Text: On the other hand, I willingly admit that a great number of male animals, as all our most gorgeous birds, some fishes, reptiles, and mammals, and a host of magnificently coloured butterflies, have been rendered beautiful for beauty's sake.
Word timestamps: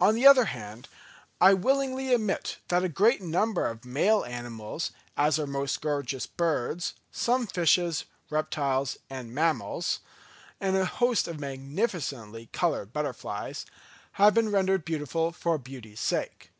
On 0.00 0.14
the 0.14 0.26
other 0.26 0.46
hand, 0.46 0.88
I 1.42 1.52
willingly 1.52 2.14
admit 2.14 2.56
that 2.68 2.82
a 2.84 2.88
great 2.88 3.20
number 3.20 3.66
of 3.66 3.84
male 3.84 4.24
animals, 4.24 4.92
as 5.14 5.38
all 5.38 5.42
our 5.44 5.46
most 5.46 5.82
gorgeous 5.82 6.26
birds, 6.26 6.94
some 7.12 7.46
fishes, 7.46 8.06
reptiles, 8.30 8.96
and 9.10 9.34
mammals, 9.34 10.00
and 10.58 10.74
a 10.74 10.86
host 10.86 11.28
of 11.28 11.38
magnificently 11.38 12.46
coloured 12.54 12.94
butterflies, 12.94 13.66
have 14.12 14.32
been 14.32 14.50
rendered 14.50 14.86
beautiful 14.86 15.32
for 15.32 15.58
beauty's 15.58 16.00
sake. 16.00 16.50